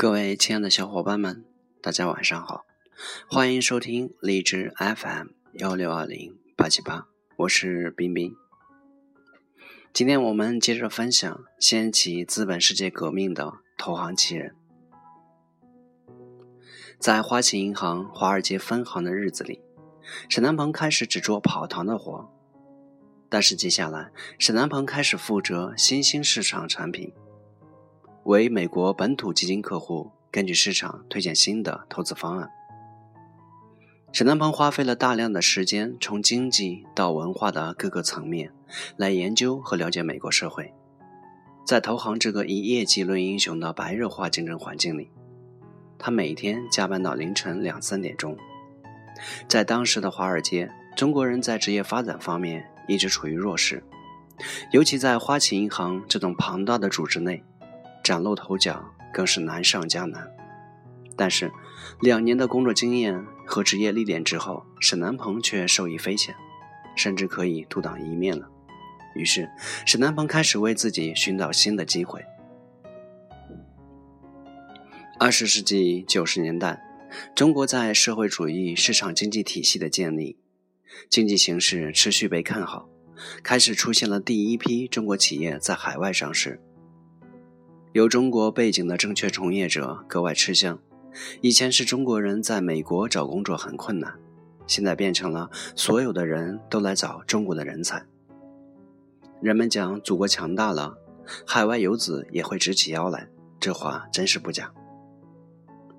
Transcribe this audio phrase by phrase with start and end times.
[0.00, 1.44] 各位亲爱的小伙伴们，
[1.82, 2.64] 大家晚上好，
[3.28, 8.34] 欢迎收听荔枝 FM 幺六二零八七八，我是冰冰。
[9.92, 14.56] 今天我们接着分享掀起资本世界革命的投行奇人。
[16.98, 19.60] 在花旗银行华尔街分行的日子里，
[20.30, 22.26] 沈南鹏开始只做跑堂的活，
[23.28, 27.12] 但是接下来，沈南鹏开始负责新兴市场产品。
[28.24, 32.50] 为美国本土基金客户根据市场推荐新的投资方案。
[34.12, 38.52] 沈南鹏花费了大量的时间，从经济到文化的各个层面
[38.96, 40.74] 来研究和了解美国社会。
[41.64, 45.10] 在投行这个以业绩论英雄的白热化竞争环境里，
[45.98, 48.36] 他每天加班到凌晨两三点钟。
[49.48, 53.84] 在当时的华尔街，中国人在职业发展方面一直处于弱势，
[54.72, 57.44] 尤其在花旗银行这种庞大的组织内。
[58.10, 60.28] 崭露头角更是难上加难，
[61.14, 61.52] 但是
[62.00, 66.34] 两年的工作经验和职业历练之后，沈南鹏却受益匪浅，
[66.96, 68.50] 甚至可以独当一面了。
[69.14, 69.48] 于是，
[69.86, 72.24] 沈南鹏开始为自己寻找新的机会。
[75.20, 76.82] 二十世纪九十年代，
[77.36, 80.36] 中国在社会主义市场经济体系的建立，
[81.08, 82.88] 经济形势持续被看好，
[83.44, 86.60] 开始出现了第一批中国企业在海外上市。
[87.92, 90.78] 有中国背景的证券从业者格外吃香。
[91.40, 94.14] 以前是中国人在美国找工作很困难，
[94.64, 98.06] 现在变成了所有的人都来找中国的人才。
[99.42, 100.98] 人们讲祖国强大了，
[101.44, 104.72] 海外游子也会直起腰来，这话真是不假。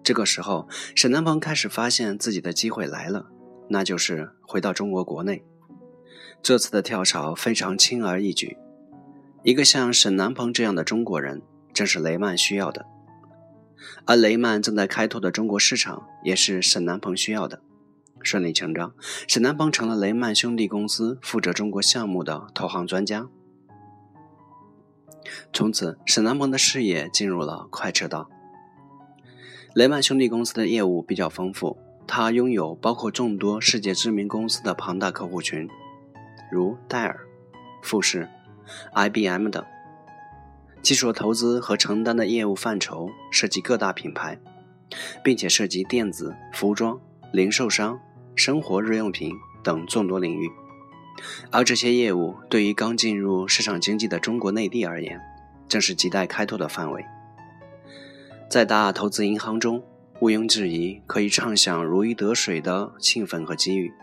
[0.02, 3.28] 这个时候，沈南鹏开始发现自己的机会来了，
[3.68, 5.44] 那就是回到中国国内。
[6.42, 8.58] 这次的跳槽非常轻而易举，
[9.44, 11.42] 一个像沈南鹏这样的中国人。
[11.74, 12.86] 正是雷曼需要的，
[14.06, 17.62] 而雷曼正在开拓的中国市场也是沈南鹏需要的。
[18.24, 18.94] 顺理成章，
[19.28, 23.28] 沈南鹏成了雷曼兄弟公司负责中国项目的投行专家。
[25.52, 28.30] 从此，沈南鹏的事业进入了快车道。
[29.74, 35.68] 雷曼兄弟公司的业务比较丰富，它拥有包括众多世界知名公司的庞大客户群，
[36.52, 37.26] 如戴尔、
[37.82, 38.30] 富士、
[38.94, 39.66] IBM 等。
[40.84, 44.40] 其所投资和承担的业务范畴涉及各大品牌，
[45.24, 47.00] 并且涉及电子、服装、
[47.32, 48.00] 零售商、
[48.36, 49.32] 生活日用品
[49.64, 50.50] 等众多领域。
[51.52, 55.22] 而这些业务对于刚进入市场经济的中国内地而言，
[55.68, 57.06] 正是亟待开拓的范围。
[58.50, 59.84] 在大投资银行中，
[60.20, 63.94] 毋庸置疑可以畅享如鱼得水的兴奋和机遇，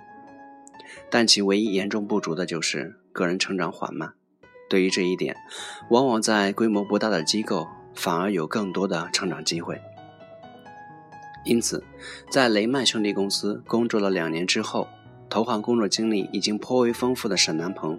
[1.10, 4.14] 但其唯一严重不足的就是个人成长缓慢。
[4.68, 5.36] 对于这一点，
[5.90, 9.80] 往往在规模不大的机构反而有更多的成长机会。
[11.44, 11.82] 因此，
[12.30, 14.86] 在雷曼兄弟公司工作了两年之后，
[15.30, 17.98] 投行工作经历已经颇为丰富的沈南鹏，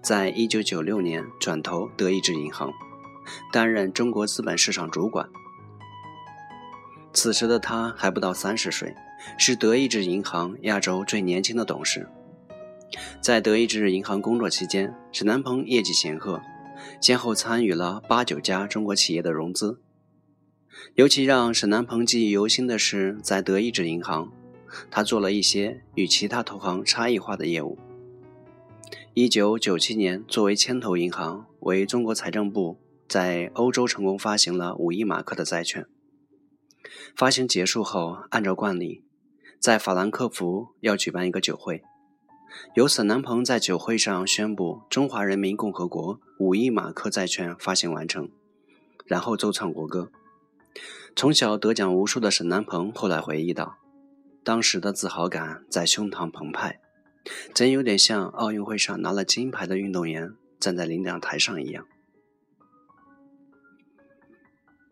[0.00, 2.70] 在一九九六年转投德意志银行，
[3.52, 5.28] 担任中国资本市场主管。
[7.12, 8.94] 此时的他还不到三十岁，
[9.38, 12.08] 是德意志银行亚洲最年轻的董事。
[13.20, 16.40] 在德意志银行工作期间，沈南鹏业绩显赫，
[17.00, 19.80] 先后参与了八九家中国企业的融资。
[20.94, 24.32] 尤其让沈南鹏记忆犹新的是，在德意志银行，
[24.90, 27.78] 他做了一些与其他投行差异化的业务。
[29.14, 32.78] 一九九七年，作为牵头银行，为中国财政部
[33.08, 35.86] 在欧洲成功发行了五亿马克的债券。
[37.16, 39.04] 发行结束后，按照惯例，
[39.58, 41.82] 在法兰克福要举办一个酒会。
[42.74, 48.30] 由沈南鹏在酒会上宣布中华人民共和国五亿马克债券发行完成，
[49.06, 50.10] 然后奏唱国歌。
[51.16, 53.76] 从小得奖无数的沈南鹏后来回忆道
[54.44, 56.80] ：“当时的自豪感在胸膛澎湃，
[57.52, 61.86] 真有点像奥运会上拿了金牌的运动员站在领奖台上一样。”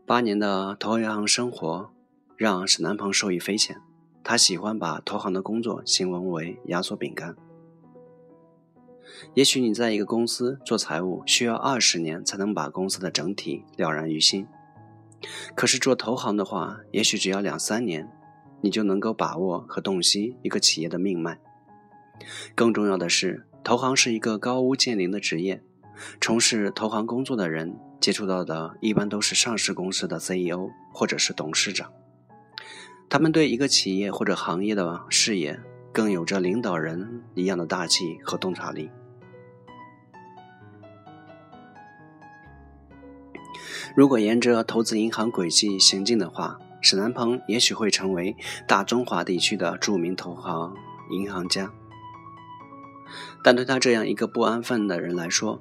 [0.05, 1.91] 八年的投行生活
[2.37, 3.81] 让沈南鹏受益匪浅，
[4.23, 7.37] 他喜欢把投行的工作形容为压缩饼干。
[9.35, 14.47] 也许你在一个公司做财务需要二十年才能把公司的整体了然于心，
[15.55, 18.11] 可是做投行的话，也许只要两三年，
[18.61, 21.39] 你就能够把握和洞悉一个企业的命脉。
[22.55, 25.63] 更重要的是，投行是一个高屋建瓴的职业，
[26.21, 31.93] 从事投行工作的人接触到的一般都是上市公司的 CEO 或者是董事长，
[33.09, 35.61] 他们对一个企业或者行业的视野
[35.97, 38.91] 更有着领导人一样的大气和洞察力。
[43.95, 48.37] 如果沿着投资银行轨迹行进的话，沈南鹏也许会成为
[48.69, 50.77] 大中华地区的著名投行
[51.09, 51.73] 银行家。
[53.43, 55.59] 但对他这样一个不安分的人来说，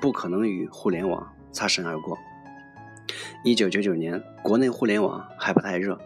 [0.00, 2.16] 不可能与互联网擦身而过。
[3.42, 6.00] 一九九九年，国内互联网还不太热，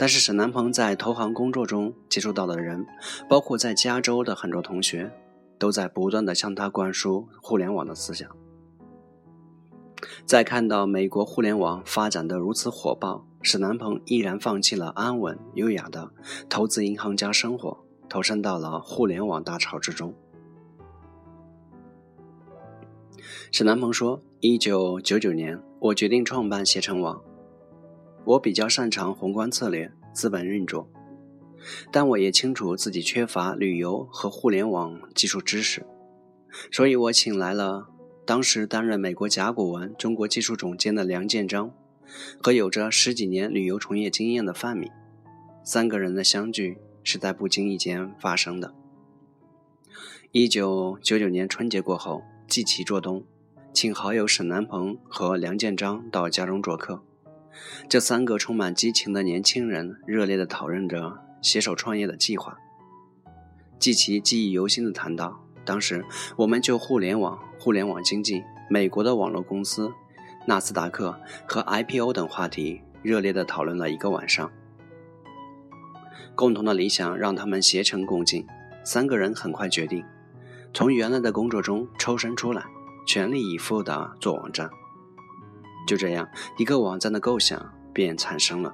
[0.00, 2.86] 但是沈南鹏在投行工作中接触到的人，
[3.28, 5.12] 包括在加州的很多同学，
[5.58, 8.26] 都在不断的向他灌输互联网的思想。
[10.24, 16.10] 在看到美国互联网发展的如此火爆，沈南鹏毅然放弃了安稳优雅的
[16.48, 20.14] 投资银行家生活，投身到了互联网大潮之中。
[23.52, 27.20] 沈南鹏说：“一九九九年，我决定创办携程网。
[28.24, 30.88] 我比较擅长宏观策略、资本运作，
[31.90, 35.84] 但我也清楚自己缺乏旅游和互联网技术知识，
[36.70, 37.88] 所以我请来了。”
[38.26, 41.72] 当时担任美国甲骨文中国技术总监的梁建章，
[42.40, 44.88] 和有着十几年旅游从业经验的范敏，
[45.64, 48.72] 三个人的相聚是在不经意间发生的。
[50.30, 53.24] 一九九九年春节过后，季琦做东，
[53.72, 57.02] 请好友沈南鹏和梁建章到家中做客。
[57.88, 62.58] 这三个充满激情的年轻人热烈地讨论着携手创业的计划。
[63.78, 65.44] 季琦记忆犹新地谈到。
[65.62, 66.04] 当时，
[66.36, 69.92] 我们就互联网、互联网经济、美国的网络公司、
[70.46, 71.14] 纳斯达克
[71.46, 74.50] 和 IPO 等话题热烈地讨论了一个晚上。
[76.34, 78.46] 共同的理想让他们携程共进，
[78.82, 80.02] 三个人很快决定
[80.72, 82.64] 从原来的工作中抽身出来，
[83.06, 84.70] 全力以赴地做网站。
[85.90, 88.72] 就这样，一个网站的构想便产生了。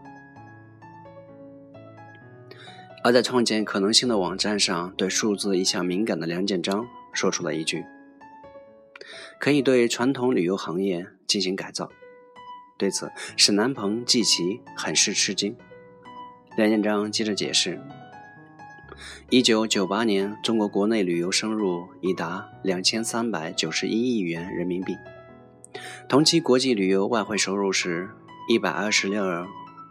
[3.03, 7.87] 而在创建可能性的网站上，对数字一向敏感的梁建章说出了一句
[9.41, 11.89] ：“可以对传统旅游行业进行改造。”
[12.77, 15.57] 对此，沈南鹏、季琦很是吃惊。
[16.59, 17.81] 梁建章接着解释
[19.31, 24.95] ：“一九九八年，中国国内旅游收入已达两千三百九十一亿元人民币，
[26.09, 28.09] 同期国际旅游外汇收入是
[28.49, 29.25] 一百二十六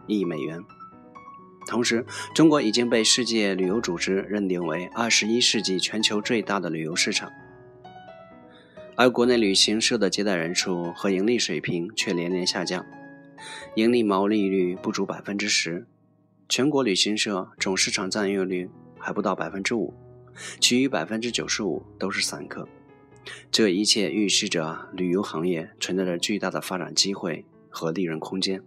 [0.06, 0.58] 亿美元。”
[1.68, 7.30] 同时，中国已经被世界旅游组织认定为二十一世纪全球最大的旅游市场，
[8.94, 12.86] 而国内旅行社的接待人数和盈利水平却连连下降，
[13.74, 15.86] 盈利毛利率不足百分之十，
[16.48, 19.92] 全国旅行社总市场占有率还不到百分之五，
[20.60, 22.66] 其余百分之九十五都是散客。
[23.50, 28.62] 这一切预示着旅游行业存在着巨大的发展机会和利润空间。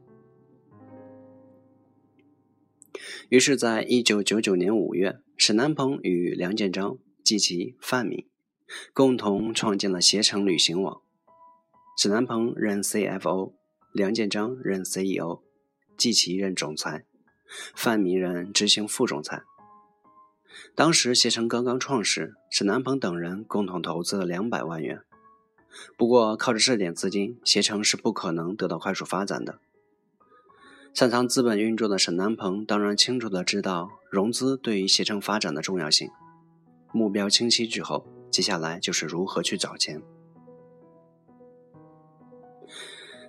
[3.29, 8.27] 于是，在一九九九年五月，沈南鹏与梁建章、及其、范敏
[8.94, 11.01] 共同创建了携程旅行网。
[11.97, 13.53] 沈南鹏任 CFO，
[13.94, 15.41] 梁建章任 CEO，
[15.95, 17.06] 季琦任总裁，
[17.75, 19.44] 范敏任执行副总裁。
[20.75, 25.01] 当时携程刚刚创始，沈南鹏等人共同投资了两百万元。
[25.98, 29.60] 不过，靠着这点资金，携程是不可能得到快速发展的。
[30.94, 36.09] 擅长资本运作的沈南鹏当然清楚地知道融资对于携程发展的重要性。
[36.92, 40.02] 目标清晰之后，接下来就是如何去找钱。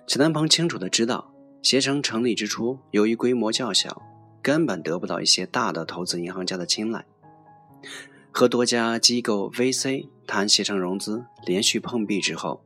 [0.07, 1.31] 沈南鹏清楚地知道，
[1.61, 4.01] 携程成立之初，由于规模较小，
[4.41, 7.05] 根本得不到一些大的投资银行家的青睐。
[8.31, 12.63] 和多家机构 VC 谈携程融资，连续碰壁之后，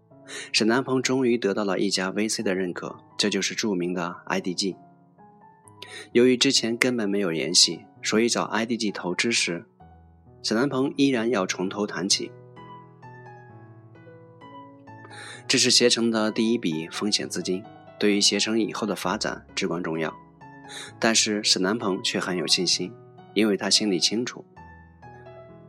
[0.52, 4.76] 沈南鹏终于得到了一家 VC 的认可，这就是著名的 IDG。
[6.12, 9.66] 由于之前根本没有联系，所以找 IDG 投资时，
[10.44, 12.32] 沈南鹏依然要从头谈起。
[15.48, 17.64] 这是携程的第一笔风险资金，
[18.00, 20.14] 对于携程以后的发展至关重要。
[21.00, 22.92] 但是沈南鹏却很有信心，
[23.36, 24.44] 因为他心里清楚，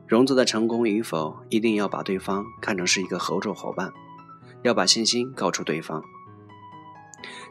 [0.06, 3.92] 融资的成功与否一定要把对方看成是一个合作伙伴，
[4.62, 6.02] 要把信心告诉对方。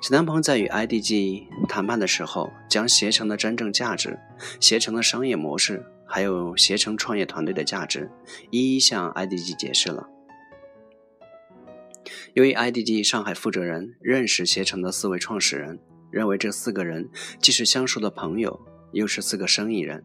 [0.01, 4.17] 沈南鹏在与 IDG 谈判的时候，将携程的真正价值、
[4.61, 8.09] 携程的商业模式，还有携程创业团队的价值，
[8.51, 10.07] 一一向 IDG 解释了。
[12.35, 15.79] 由于 IDG 上海负责人认识携程的四位创始人，
[16.11, 17.09] 认为这四个人
[17.39, 20.03] 既是相熟的朋友，又是四个生意人，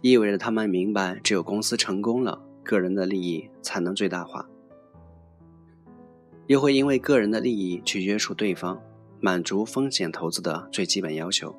[0.00, 4.48] 意味着他们明白，只有公司成功了，个人的利益才能最大化，
[6.46, 8.80] 又会因为个人的利益去约束对方。
[9.22, 11.54] 满足风险投资的最基本要求，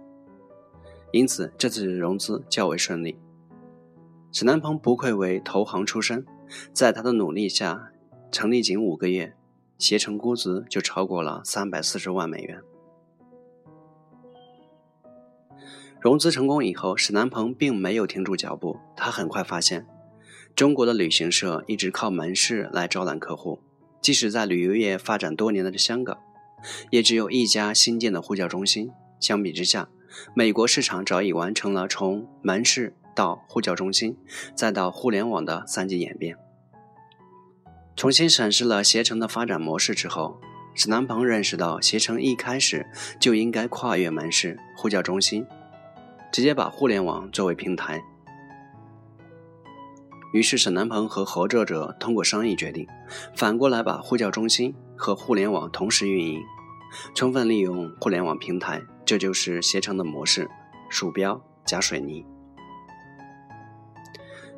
[1.11, 3.19] 因此这次融资较为顺利。
[4.31, 6.25] 沈南鹏不愧为投行出身，
[6.73, 7.91] 在他的努力下，
[8.31, 9.35] 成立仅五个月，
[9.77, 12.59] 携程估值就超过了三百四十万美元。
[16.01, 19.86] 融资成功以后，史南鹏并没有停住脚步，他很快发现，
[20.55, 23.62] 中国的旅行社一直靠门市来招揽客户，
[24.01, 26.17] 即使在旅游业发展多年的香港，
[26.89, 28.89] 也只有一家新建的呼叫中心。
[29.20, 29.89] 相比之下，
[30.34, 34.17] 美国市场早已完成了从门市到呼叫中心，
[34.55, 36.36] 再到互联网的三级演变。
[37.96, 40.41] 重新审视了携程的发展模式之后，
[40.74, 42.88] 史南鹏认识到，携程一开始
[43.20, 45.46] 就应该跨越门市、呼叫中心，
[46.31, 48.01] 直接把互联网作为平台。
[50.33, 52.88] 于是，沈南鹏和合作者通过商议决定，
[53.35, 56.41] 反过来把呼叫中心和互联网同时运营，
[57.13, 58.81] 充分利用互联网平台。
[59.03, 60.50] 这就是携程的模式：
[60.89, 62.25] 鼠标加水泥。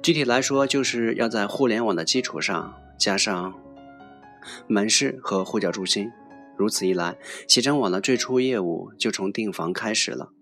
[0.03, 3.56] 具体来说，就是要在互联网的基础上加上
[4.68, 6.12] 门市和呼叫中心。
[6.56, 7.15] 如此一来，
[7.48, 10.33] 携程网的最初业务就从订房开始了。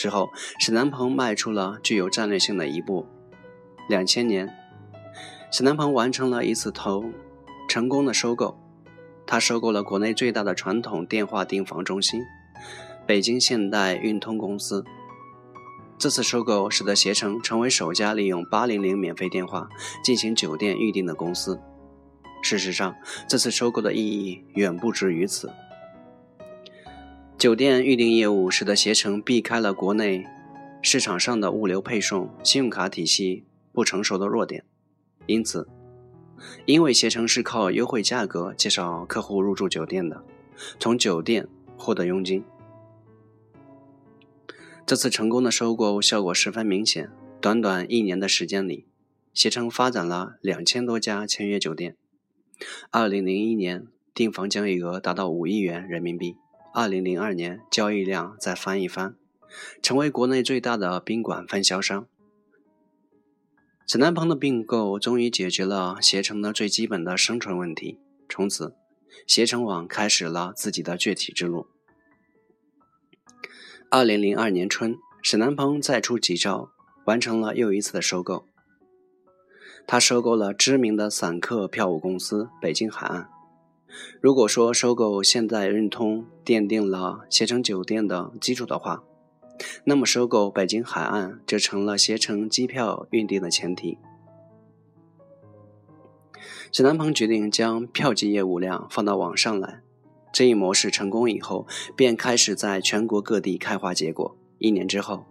[0.00, 3.06] 之后，沈南鹏迈出了具有战略性的一步。
[3.86, 4.48] 两千年，
[5.52, 7.04] 沈南鹏完成了一次投
[7.68, 8.58] 成功的收购，
[9.26, 12.22] 他收购了国内最大的传统电话订房中心。
[13.06, 14.82] 北京现代运通公司
[15.98, 19.68] 这次收购，使得携程成为首家利用八零零免费电话
[20.02, 21.60] 进行酒店预订的公司。
[22.40, 22.94] 事实上，
[23.28, 25.52] 这次收购的意义远不止于此。
[27.40, 30.26] 酒店预订业务使得携程避开了国内
[30.82, 34.62] 市场上的物流配送、信用卡体系不成熟的弱点。
[35.24, 35.66] 因此，
[36.66, 40.22] 因为携程是靠优惠价格介绍客户入住酒店的，
[40.78, 42.44] 从酒店获得佣金。
[44.84, 48.84] 这次成功的收购效果十分明显，短短一年的时间里，
[49.32, 51.96] 携程发展了两千多家签约酒店。
[52.90, 56.36] 二零零一年订房交易额达到五亿元人民币，
[56.72, 59.16] 二零零二年交易量再翻一番，
[59.82, 62.06] 成为国内最大的宾馆分销商。
[63.88, 67.98] 沈南鹏的并购终于解决了携程的最基本的生存问题，
[68.28, 68.76] 从此，
[69.26, 71.66] 携程网开始了自己的崛起之路。
[73.90, 76.70] 二零零二年春，沈南鹏再出奇招，
[77.06, 78.46] 完成了又一次的收购。
[79.88, 83.28] 他收购了知名的散客票务公司北京海岸。
[84.20, 89.02] 如果说收购现代运通奠定了携程酒店的基础的话，
[89.84, 93.98] 那么收购北京海岸就成了携程机票预订的前提。
[96.72, 99.82] 沈南鹏决定将票据业务量放到网上来。
[100.32, 101.66] 这一模式成功以后，
[101.96, 104.36] 便开始在全国各地开花结果。
[104.58, 105.26] 一年之后，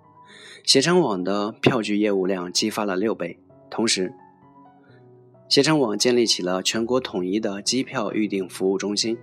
[0.66, 3.40] 携程网的票据业务量激发了六倍。
[3.72, 4.14] 同时，
[5.50, 9.18] 携程网建立起了全国统一的机票预订服务中心，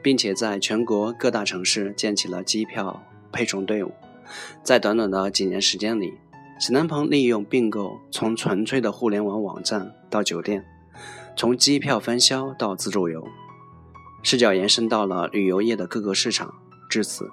[0.00, 3.92] 并且在全国各大城市建起了机票配送队伍。
[4.62, 6.14] 在短短的几年时间里，
[6.58, 10.64] 沈南鹏利用并购，从纯粹的互联网网站到酒店，
[11.36, 13.28] 从机票分销到自助游。
[14.22, 16.54] 视角延伸到了旅游业的各个市场，
[16.88, 17.30] 至此，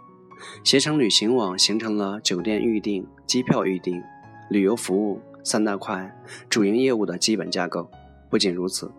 [0.66, 4.04] 携程旅行网形成了酒店预订、机票预订、
[4.50, 6.14] 旅游服务三大块
[6.50, 7.90] 主营业务的基本架构。
[8.30, 8.92] 不仅如此，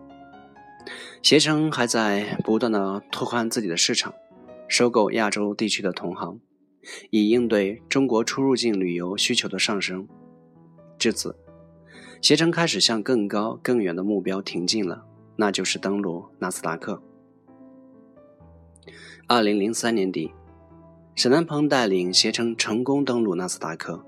[1.21, 4.11] 携程还在不断的拓宽自己的市场，
[4.67, 6.39] 收购亚洲地区的同行，
[7.11, 10.07] 以应对中国出入境旅游需求的上升。
[10.97, 11.35] 至此，
[12.21, 17.03] 携程开始向更高更远的目标挺进了，那就是登陆纳斯达克。
[19.27, 20.31] 二零零三年底，
[21.13, 24.03] 沈南鹏带领携程成功登陆纳斯达克，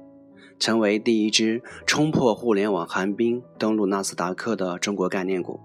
[0.60, 5.60] 成为第一支冲破互联网寒冰登陆纳斯达克的中国概念股。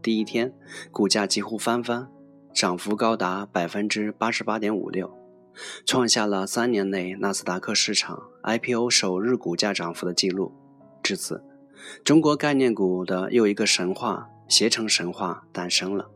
[0.00, 0.54] 第一天，
[0.92, 2.08] 股价几乎翻番，
[2.54, 5.12] 涨幅高达百分之八十八点五六，
[5.84, 10.52] 创下了三年内纳斯达克市场 IPO 首日股价涨幅的记录。
[11.02, 11.42] 至此，
[12.04, 16.08] 中国概念股的又一个神话——携程神话诞生了。